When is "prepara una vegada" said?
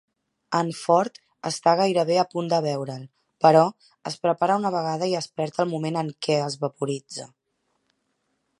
4.25-5.11